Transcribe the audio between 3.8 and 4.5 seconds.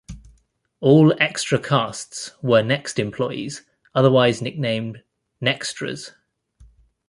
otherwise